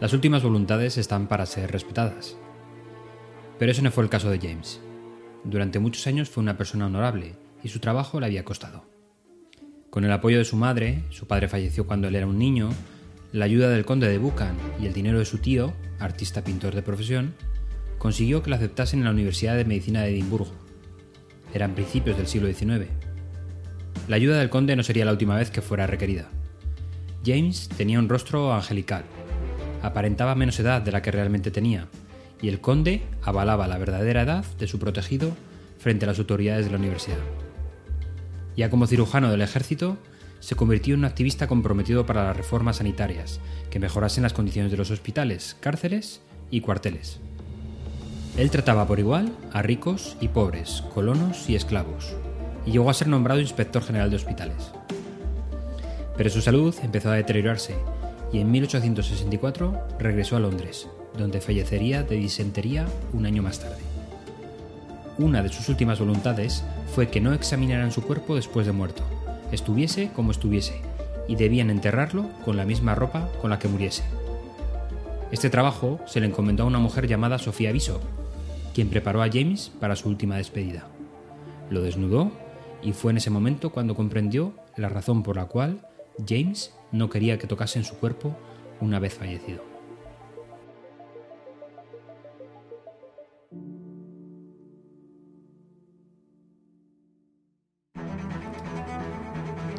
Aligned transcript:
Las 0.00 0.12
últimas 0.12 0.42
voluntades 0.42 0.98
están 0.98 1.28
para 1.28 1.46
ser 1.46 1.70
respetadas. 1.70 2.36
Pero 3.58 3.70
eso 3.70 3.80
no 3.80 3.92
fue 3.92 4.02
el 4.02 4.10
caso 4.10 4.28
de 4.28 4.40
James. 4.40 4.80
Durante 5.44 5.78
muchos 5.78 6.06
años 6.08 6.28
fue 6.28 6.42
una 6.42 6.56
persona 6.56 6.86
honorable 6.86 7.36
y 7.62 7.68
su 7.68 7.78
trabajo 7.78 8.18
le 8.18 8.26
había 8.26 8.44
costado. 8.44 8.84
Con 9.90 10.04
el 10.04 10.10
apoyo 10.10 10.38
de 10.38 10.44
su 10.44 10.56
madre, 10.56 11.04
su 11.10 11.28
padre 11.28 11.48
falleció 11.48 11.86
cuando 11.86 12.08
él 12.08 12.16
era 12.16 12.26
un 12.26 12.38
niño, 12.38 12.70
la 13.32 13.44
ayuda 13.44 13.70
del 13.70 13.84
conde 13.84 14.08
de 14.08 14.18
Buchan 14.18 14.56
y 14.80 14.86
el 14.86 14.92
dinero 14.92 15.20
de 15.20 15.24
su 15.24 15.38
tío, 15.38 15.72
artista 16.00 16.42
pintor 16.42 16.74
de 16.74 16.82
profesión, 16.82 17.34
consiguió 17.98 18.42
que 18.42 18.50
lo 18.50 18.56
aceptasen 18.56 18.98
en 18.98 19.04
la 19.04 19.12
Universidad 19.12 19.56
de 19.56 19.64
Medicina 19.64 20.02
de 20.02 20.10
Edimburgo. 20.10 20.52
Eran 21.54 21.74
principios 21.76 22.16
del 22.16 22.26
siglo 22.26 22.52
XIX. 22.52 22.90
La 24.08 24.16
ayuda 24.16 24.40
del 24.40 24.50
conde 24.50 24.74
no 24.74 24.82
sería 24.82 25.04
la 25.04 25.12
última 25.12 25.36
vez 25.36 25.50
que 25.50 25.62
fuera 25.62 25.86
requerida. 25.86 26.28
James 27.24 27.68
tenía 27.76 28.00
un 28.00 28.08
rostro 28.08 28.52
angelical, 28.52 29.04
aparentaba 29.86 30.34
menos 30.34 30.58
edad 30.58 30.82
de 30.82 30.92
la 30.92 31.02
que 31.02 31.10
realmente 31.10 31.50
tenía, 31.50 31.88
y 32.40 32.48
el 32.48 32.60
conde 32.60 33.02
avalaba 33.22 33.68
la 33.68 33.78
verdadera 33.78 34.22
edad 34.22 34.44
de 34.58 34.66
su 34.66 34.78
protegido 34.78 35.32
frente 35.78 36.04
a 36.04 36.08
las 36.08 36.18
autoridades 36.18 36.64
de 36.64 36.72
la 36.72 36.78
universidad. 36.78 37.18
Ya 38.56 38.70
como 38.70 38.86
cirujano 38.86 39.30
del 39.30 39.42
ejército, 39.42 39.98
se 40.40 40.56
convirtió 40.56 40.94
en 40.94 41.00
un 41.00 41.06
activista 41.06 41.46
comprometido 41.46 42.06
para 42.06 42.24
las 42.24 42.36
reformas 42.36 42.76
sanitarias 42.76 43.40
que 43.70 43.78
mejorasen 43.78 44.22
las 44.22 44.32
condiciones 44.32 44.70
de 44.70 44.78
los 44.78 44.90
hospitales, 44.90 45.56
cárceles 45.60 46.20
y 46.50 46.60
cuarteles. 46.60 47.18
Él 48.36 48.50
trataba 48.50 48.86
por 48.86 48.98
igual 48.98 49.32
a 49.52 49.62
ricos 49.62 50.16
y 50.20 50.28
pobres, 50.28 50.82
colonos 50.92 51.48
y 51.48 51.56
esclavos, 51.56 52.14
y 52.66 52.72
llegó 52.72 52.90
a 52.90 52.94
ser 52.94 53.08
nombrado 53.08 53.40
inspector 53.40 53.82
general 53.82 54.10
de 54.10 54.16
hospitales. 54.16 54.72
Pero 56.16 56.30
su 56.30 56.40
salud 56.40 56.74
empezó 56.82 57.10
a 57.10 57.14
deteriorarse 57.14 57.74
y 58.34 58.40
en 58.40 58.50
1864 58.50 59.86
regresó 60.00 60.34
a 60.34 60.40
Londres, 60.40 60.88
donde 61.16 61.40
fallecería 61.40 62.02
de 62.02 62.16
disentería 62.16 62.84
un 63.12 63.26
año 63.26 63.44
más 63.44 63.60
tarde. 63.60 63.80
Una 65.18 65.40
de 65.40 65.50
sus 65.50 65.68
últimas 65.68 66.00
voluntades 66.00 66.64
fue 66.92 67.08
que 67.10 67.20
no 67.20 67.32
examinaran 67.32 67.92
su 67.92 68.02
cuerpo 68.02 68.34
después 68.34 68.66
de 68.66 68.72
muerto, 68.72 69.04
estuviese 69.52 70.10
como 70.10 70.32
estuviese, 70.32 70.82
y 71.28 71.36
debían 71.36 71.70
enterrarlo 71.70 72.28
con 72.44 72.56
la 72.56 72.64
misma 72.64 72.96
ropa 72.96 73.28
con 73.40 73.50
la 73.50 73.60
que 73.60 73.68
muriese. 73.68 74.02
Este 75.30 75.48
trabajo 75.48 76.00
se 76.04 76.18
le 76.18 76.26
encomendó 76.26 76.64
a 76.64 76.66
una 76.66 76.80
mujer 76.80 77.06
llamada 77.06 77.38
Sofía 77.38 77.70
Viso, 77.70 78.00
quien 78.74 78.88
preparó 78.88 79.22
a 79.22 79.28
James 79.32 79.70
para 79.78 79.94
su 79.94 80.08
última 80.08 80.38
despedida. 80.38 80.88
Lo 81.70 81.82
desnudó 81.82 82.32
y 82.82 82.94
fue 82.94 83.12
en 83.12 83.18
ese 83.18 83.30
momento 83.30 83.70
cuando 83.70 83.94
comprendió 83.94 84.54
la 84.76 84.88
razón 84.88 85.22
por 85.22 85.36
la 85.36 85.44
cual 85.44 85.86
James 86.26 86.74
no 86.94 87.10
quería 87.10 87.38
que 87.38 87.48
tocasen 87.48 87.84
su 87.84 87.96
cuerpo 87.96 88.36
una 88.80 89.00
vez 89.00 89.14
fallecido. 89.14 89.62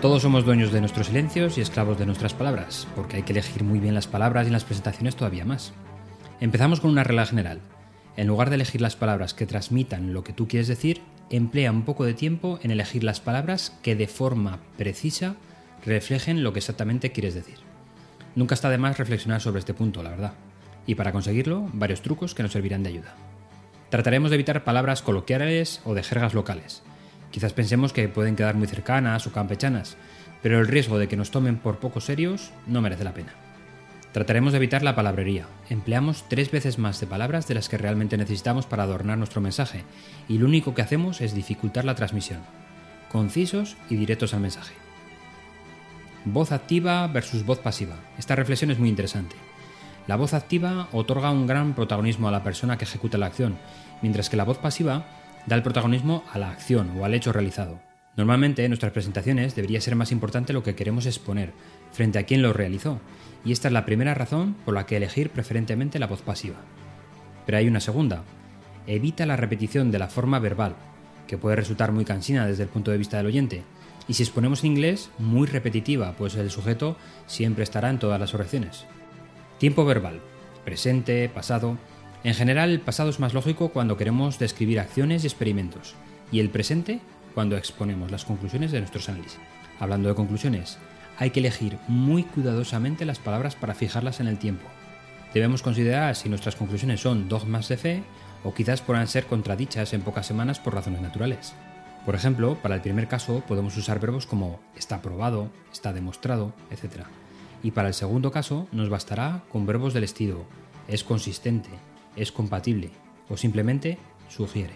Todos 0.00 0.22
somos 0.22 0.46
dueños 0.46 0.72
de 0.72 0.80
nuestros 0.80 1.08
silencios 1.08 1.58
y 1.58 1.60
esclavos 1.60 1.98
de 1.98 2.06
nuestras 2.06 2.32
palabras, 2.32 2.86
porque 2.96 3.16
hay 3.16 3.22
que 3.22 3.32
elegir 3.32 3.64
muy 3.64 3.80
bien 3.80 3.94
las 3.94 4.06
palabras 4.06 4.46
y 4.46 4.50
las 4.50 4.64
presentaciones 4.64 5.14
todavía 5.14 5.44
más. 5.44 5.74
Empezamos 6.40 6.80
con 6.80 6.90
una 6.90 7.04
regla 7.04 7.26
general. 7.26 7.60
En 8.16 8.28
lugar 8.28 8.48
de 8.48 8.54
elegir 8.54 8.80
las 8.80 8.96
palabras 8.96 9.34
que 9.34 9.46
transmitan 9.46 10.14
lo 10.14 10.24
que 10.24 10.32
tú 10.32 10.48
quieres 10.48 10.68
decir, 10.68 11.02
emplea 11.28 11.70
un 11.70 11.82
poco 11.82 12.04
de 12.04 12.14
tiempo 12.14 12.58
en 12.62 12.70
elegir 12.70 13.04
las 13.04 13.20
palabras 13.20 13.76
que 13.82 13.94
de 13.94 14.06
forma 14.06 14.60
precisa 14.78 15.36
reflejen 15.84 16.42
lo 16.42 16.52
que 16.52 16.58
exactamente 16.58 17.12
quieres 17.12 17.34
decir. 17.34 17.58
Nunca 18.34 18.54
está 18.54 18.70
de 18.70 18.78
más 18.78 18.98
reflexionar 18.98 19.40
sobre 19.40 19.60
este 19.60 19.74
punto, 19.74 20.02
la 20.02 20.10
verdad. 20.10 20.32
Y 20.86 20.94
para 20.94 21.12
conseguirlo, 21.12 21.68
varios 21.72 22.02
trucos 22.02 22.34
que 22.34 22.42
nos 22.42 22.52
servirán 22.52 22.82
de 22.82 22.90
ayuda. 22.90 23.14
Trataremos 23.90 24.30
de 24.30 24.36
evitar 24.36 24.64
palabras 24.64 25.02
coloquiales 25.02 25.80
o 25.84 25.94
de 25.94 26.02
jergas 26.02 26.34
locales. 26.34 26.82
Quizás 27.30 27.52
pensemos 27.52 27.92
que 27.92 28.08
pueden 28.08 28.36
quedar 28.36 28.54
muy 28.54 28.68
cercanas 28.68 29.26
o 29.26 29.32
campechanas, 29.32 29.96
pero 30.42 30.58
el 30.58 30.68
riesgo 30.68 30.98
de 30.98 31.08
que 31.08 31.16
nos 31.16 31.30
tomen 31.30 31.58
por 31.58 31.78
poco 31.78 32.00
serios 32.00 32.50
no 32.66 32.80
merece 32.80 33.04
la 33.04 33.14
pena. 33.14 33.34
Trataremos 34.12 34.52
de 34.52 34.58
evitar 34.58 34.82
la 34.82 34.96
palabrería. 34.96 35.46
Empleamos 35.68 36.24
tres 36.28 36.50
veces 36.50 36.78
más 36.78 36.98
de 37.00 37.06
palabras 37.06 37.46
de 37.46 37.54
las 37.54 37.68
que 37.68 37.78
realmente 37.78 38.16
necesitamos 38.16 38.66
para 38.66 38.82
adornar 38.82 39.18
nuestro 39.18 39.40
mensaje, 39.40 39.84
y 40.28 40.38
lo 40.38 40.46
único 40.46 40.74
que 40.74 40.82
hacemos 40.82 41.20
es 41.20 41.34
dificultar 41.34 41.84
la 41.84 41.94
transmisión. 41.94 42.40
Concisos 43.10 43.76
y 43.88 43.96
directos 43.96 44.34
al 44.34 44.40
mensaje. 44.40 44.74
Voz 46.26 46.52
activa 46.52 47.06
versus 47.06 47.46
voz 47.46 47.60
pasiva. 47.60 47.96
Esta 48.18 48.36
reflexión 48.36 48.70
es 48.70 48.78
muy 48.78 48.90
interesante. 48.90 49.36
La 50.06 50.16
voz 50.16 50.34
activa 50.34 50.88
otorga 50.92 51.30
un 51.30 51.46
gran 51.46 51.74
protagonismo 51.74 52.28
a 52.28 52.30
la 52.30 52.44
persona 52.44 52.76
que 52.76 52.84
ejecuta 52.84 53.16
la 53.16 53.26
acción, 53.26 53.56
mientras 54.02 54.28
que 54.28 54.36
la 54.36 54.44
voz 54.44 54.58
pasiva 54.58 55.06
da 55.46 55.56
el 55.56 55.62
protagonismo 55.62 56.22
a 56.30 56.38
la 56.38 56.50
acción 56.50 56.90
o 56.98 57.06
al 57.06 57.14
hecho 57.14 57.32
realizado. 57.32 57.80
Normalmente 58.16 58.64
en 58.64 58.70
nuestras 58.70 58.92
presentaciones 58.92 59.54
debería 59.54 59.80
ser 59.80 59.96
más 59.96 60.12
importante 60.12 60.52
lo 60.52 60.62
que 60.62 60.74
queremos 60.74 61.06
exponer, 61.06 61.54
frente 61.90 62.18
a 62.18 62.24
quien 62.24 62.42
lo 62.42 62.52
realizó, 62.52 63.00
y 63.42 63.52
esta 63.52 63.68
es 63.68 63.72
la 63.72 63.86
primera 63.86 64.12
razón 64.12 64.56
por 64.66 64.74
la 64.74 64.84
que 64.84 64.98
elegir 64.98 65.30
preferentemente 65.30 65.98
la 65.98 66.06
voz 66.06 66.20
pasiva. 66.20 66.56
Pero 67.46 67.56
hay 67.56 67.66
una 67.66 67.80
segunda. 67.80 68.24
Evita 68.86 69.24
la 69.24 69.36
repetición 69.36 69.90
de 69.90 69.98
la 69.98 70.08
forma 70.08 70.38
verbal, 70.38 70.76
que 71.26 71.38
puede 71.38 71.56
resultar 71.56 71.92
muy 71.92 72.04
cansina 72.04 72.46
desde 72.46 72.64
el 72.64 72.68
punto 72.68 72.90
de 72.90 72.98
vista 72.98 73.16
del 73.16 73.26
oyente, 73.26 73.62
y 74.10 74.14
si 74.14 74.24
exponemos 74.24 74.64
en 74.64 74.72
inglés, 74.72 75.08
muy 75.18 75.46
repetitiva, 75.46 76.16
pues 76.18 76.34
el 76.34 76.50
sujeto 76.50 76.96
siempre 77.28 77.62
estará 77.62 77.90
en 77.90 78.00
todas 78.00 78.18
las 78.18 78.34
oraciones. 78.34 78.84
Tiempo 79.58 79.84
verbal, 79.84 80.20
presente, 80.64 81.28
pasado, 81.28 81.78
en 82.24 82.34
general, 82.34 82.70
el 82.70 82.80
pasado 82.80 83.08
es 83.08 83.20
más 83.20 83.34
lógico 83.34 83.68
cuando 83.68 83.96
queremos 83.96 84.40
describir 84.40 84.80
acciones 84.80 85.22
y 85.22 85.28
experimentos, 85.28 85.94
y 86.32 86.40
el 86.40 86.50
presente 86.50 86.98
cuando 87.36 87.56
exponemos 87.56 88.10
las 88.10 88.24
conclusiones 88.24 88.72
de 88.72 88.80
nuestros 88.80 89.08
análisis. 89.08 89.38
Hablando 89.78 90.08
de 90.08 90.16
conclusiones, 90.16 90.78
hay 91.16 91.30
que 91.30 91.38
elegir 91.38 91.78
muy 91.86 92.24
cuidadosamente 92.24 93.04
las 93.04 93.20
palabras 93.20 93.54
para 93.54 93.76
fijarlas 93.76 94.18
en 94.18 94.26
el 94.26 94.38
tiempo. 94.38 94.66
Debemos 95.34 95.62
considerar 95.62 96.16
si 96.16 96.28
nuestras 96.28 96.56
conclusiones 96.56 97.00
son 97.00 97.28
dogmas 97.28 97.68
de 97.68 97.76
fe 97.76 98.02
o 98.42 98.54
quizás 98.54 98.80
puedan 98.80 99.06
ser 99.06 99.26
contradichas 99.26 99.92
en 99.92 100.02
pocas 100.02 100.26
semanas 100.26 100.58
por 100.58 100.74
razones 100.74 101.00
naturales. 101.00 101.54
Por 102.04 102.14
ejemplo, 102.14 102.56
para 102.62 102.74
el 102.74 102.80
primer 102.80 103.08
caso 103.08 103.42
podemos 103.46 103.76
usar 103.76 104.00
verbos 104.00 104.26
como 104.26 104.60
está 104.76 105.02
probado, 105.02 105.50
está 105.72 105.92
demostrado, 105.92 106.52
etc. 106.70 107.04
Y 107.62 107.72
para 107.72 107.88
el 107.88 107.94
segundo 107.94 108.30
caso 108.30 108.66
nos 108.72 108.88
bastará 108.88 109.42
con 109.52 109.66
verbos 109.66 109.94
del 109.94 110.04
estilo 110.04 110.46
es 110.90 111.04
consistente, 111.04 111.70
es 112.16 112.32
compatible 112.32 112.90
o 113.28 113.36
simplemente 113.36 113.98
sugiere. 114.28 114.74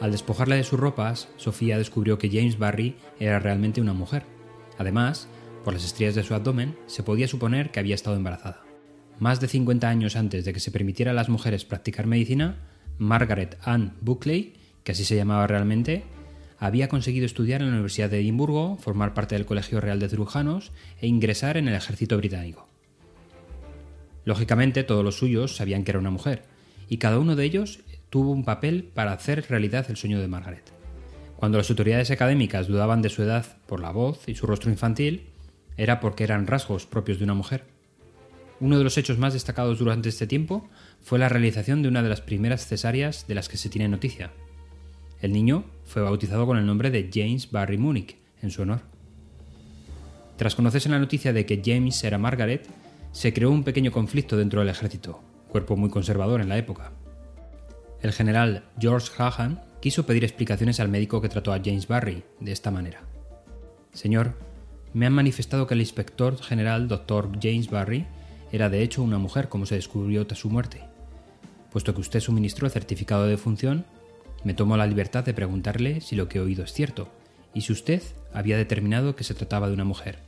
Al 0.00 0.12
despojarla 0.12 0.54
de 0.54 0.62
sus 0.62 0.78
ropas, 0.78 1.28
Sofía 1.36 1.76
descubrió 1.76 2.18
que 2.18 2.30
James 2.30 2.56
Barry 2.56 2.96
era 3.18 3.40
realmente 3.40 3.80
una 3.80 3.94
mujer. 3.94 4.22
Además, 4.78 5.26
por 5.68 5.74
las 5.74 5.84
estrías 5.84 6.14
de 6.14 6.22
su 6.22 6.32
abdomen, 6.32 6.78
se 6.86 7.02
podía 7.02 7.28
suponer 7.28 7.70
que 7.70 7.78
había 7.78 7.94
estado 7.94 8.16
embarazada. 8.16 8.62
Más 9.18 9.38
de 9.38 9.48
50 9.48 9.86
años 9.86 10.16
antes 10.16 10.46
de 10.46 10.54
que 10.54 10.60
se 10.60 10.70
permitiera 10.70 11.10
a 11.10 11.14
las 11.14 11.28
mujeres 11.28 11.66
practicar 11.66 12.06
medicina, 12.06 12.56
Margaret 12.96 13.58
Ann 13.60 13.92
Buckley, 14.00 14.54
que 14.82 14.92
así 14.92 15.04
se 15.04 15.14
llamaba 15.14 15.46
realmente, 15.46 16.04
había 16.58 16.88
conseguido 16.88 17.26
estudiar 17.26 17.60
en 17.60 17.66
la 17.66 17.74
Universidad 17.74 18.08
de 18.08 18.18
Edimburgo, 18.18 18.78
formar 18.78 19.12
parte 19.12 19.34
del 19.34 19.44
Colegio 19.44 19.78
Real 19.82 20.00
de 20.00 20.08
Cirujanos 20.08 20.72
e 21.02 21.06
ingresar 21.06 21.58
en 21.58 21.68
el 21.68 21.74
ejército 21.74 22.16
británico. 22.16 22.66
Lógicamente, 24.24 24.84
todos 24.84 25.04
los 25.04 25.18
suyos 25.18 25.54
sabían 25.54 25.84
que 25.84 25.90
era 25.90 26.00
una 26.00 26.08
mujer, 26.08 26.44
y 26.88 26.96
cada 26.96 27.18
uno 27.18 27.36
de 27.36 27.44
ellos 27.44 27.80
tuvo 28.08 28.30
un 28.30 28.46
papel 28.46 28.84
para 28.84 29.12
hacer 29.12 29.44
realidad 29.50 29.84
el 29.90 29.98
sueño 29.98 30.18
de 30.18 30.28
Margaret. 30.28 30.72
Cuando 31.36 31.58
las 31.58 31.68
autoridades 31.68 32.10
académicas 32.10 32.68
dudaban 32.68 33.02
de 33.02 33.10
su 33.10 33.22
edad 33.22 33.44
por 33.66 33.80
la 33.80 33.90
voz 33.90 34.26
y 34.28 34.34
su 34.34 34.46
rostro 34.46 34.70
infantil, 34.70 35.26
era 35.78 36.00
porque 36.00 36.24
eran 36.24 36.46
rasgos 36.46 36.84
propios 36.84 37.16
de 37.16 37.24
una 37.24 37.34
mujer. 37.34 37.64
Uno 38.60 38.76
de 38.76 38.84
los 38.84 38.98
hechos 38.98 39.16
más 39.16 39.32
destacados 39.32 39.78
durante 39.78 40.10
este 40.10 40.26
tiempo 40.26 40.68
fue 41.00 41.18
la 41.18 41.30
realización 41.30 41.80
de 41.80 41.88
una 41.88 42.02
de 42.02 42.10
las 42.10 42.20
primeras 42.20 42.66
cesáreas 42.66 43.26
de 43.26 43.34
las 43.34 43.48
que 43.48 43.56
se 43.56 43.70
tiene 43.70 43.88
noticia, 43.88 44.32
el 45.20 45.32
niño 45.32 45.64
fue 45.84 46.02
bautizado 46.02 46.46
con 46.46 46.58
el 46.58 46.66
nombre 46.66 46.90
de 46.90 47.10
James 47.12 47.50
Barry 47.50 47.76
Munich, 47.76 48.16
en 48.40 48.50
su 48.50 48.62
honor. 48.62 48.82
Tras 50.36 50.54
conocerse 50.54 50.88
la 50.88 51.00
noticia 51.00 51.32
de 51.32 51.44
que 51.44 51.60
James 51.64 52.02
era 52.04 52.18
Margaret, 52.18 52.68
se 53.10 53.32
creó 53.32 53.50
un 53.50 53.64
pequeño 53.64 53.90
conflicto 53.90 54.36
dentro 54.36 54.60
del 54.60 54.68
ejército, 54.68 55.20
cuerpo 55.48 55.76
muy 55.76 55.90
conservador 55.90 56.40
en 56.40 56.48
la 56.48 56.58
época. 56.58 56.92
El 58.00 58.12
general 58.12 58.64
George 58.78 59.10
Hahan 59.18 59.60
quiso 59.80 60.06
pedir 60.06 60.22
explicaciones 60.22 60.78
al 60.78 60.88
médico 60.88 61.20
que 61.20 61.28
trató 61.28 61.52
a 61.52 61.60
James 61.64 61.88
Barry 61.88 62.22
de 62.38 62.52
esta 62.52 62.70
manera. 62.70 63.02
Señor, 63.92 64.34
me 64.94 65.06
han 65.06 65.12
manifestado 65.12 65.66
que 65.66 65.74
el 65.74 65.80
inspector 65.80 66.40
general 66.40 66.88
Dr. 66.88 67.30
James 67.40 67.70
Barry 67.70 68.06
era 68.52 68.70
de 68.70 68.82
hecho 68.82 69.02
una 69.02 69.18
mujer 69.18 69.48
como 69.48 69.66
se 69.66 69.74
descubrió 69.74 70.26
tras 70.26 70.40
su 70.40 70.50
muerte. 70.50 70.82
Puesto 71.70 71.94
que 71.94 72.00
usted 72.00 72.20
suministró 72.20 72.66
el 72.66 72.72
certificado 72.72 73.26
de 73.26 73.36
función, 73.36 73.84
Me 74.44 74.54
tomo 74.54 74.76
la 74.76 74.86
libertad 74.86 75.24
de 75.24 75.34
preguntarle 75.34 76.00
si 76.00 76.14
lo 76.14 76.28
que 76.28 76.38
he 76.38 76.40
oído 76.40 76.62
es 76.62 76.72
cierto, 76.72 77.08
y 77.54 77.62
si 77.62 77.72
usted 77.72 78.00
había 78.32 78.56
determinado 78.56 79.16
que 79.16 79.24
se 79.24 79.34
trataba 79.34 79.66
de 79.66 79.74
una 79.74 79.82
mujer. 79.82 80.20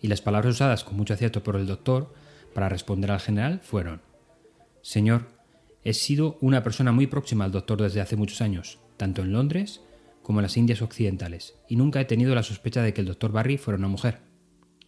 Y 0.00 0.06
las 0.06 0.20
palabras 0.20 0.54
usadas 0.54 0.84
con 0.84 0.96
mucho 0.96 1.14
acierto 1.14 1.42
por 1.42 1.56
el 1.56 1.66
doctor 1.66 2.14
para 2.54 2.68
responder 2.68 3.10
al 3.10 3.18
general 3.18 3.58
fueron 3.60 4.02
Señor, 4.82 5.26
he 5.82 5.94
sido 5.94 6.38
una 6.40 6.62
persona 6.62 6.92
muy 6.92 7.08
próxima 7.08 7.44
al 7.44 7.50
doctor 7.50 7.82
desde 7.82 8.00
hace 8.00 8.14
muchos 8.14 8.40
años, 8.40 8.78
tanto 8.96 9.22
en 9.22 9.32
Londres 9.32 9.80
como 10.28 10.42
las 10.42 10.58
Indias 10.58 10.82
Occidentales, 10.82 11.54
y 11.70 11.76
nunca 11.76 12.02
he 12.02 12.04
tenido 12.04 12.34
la 12.34 12.42
sospecha 12.42 12.82
de 12.82 12.92
que 12.92 13.00
el 13.00 13.06
doctor 13.06 13.32
Barry 13.32 13.56
fuera 13.56 13.78
una 13.78 13.88
mujer. 13.88 14.20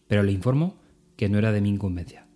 Pero 0.07 0.21
le 0.21 0.31
informo 0.31 0.79
que 1.17 1.29
no 1.29 1.39
era 1.39 1.51
de 1.51 1.61
mi 1.61 1.69
incumbencia. 1.69 2.27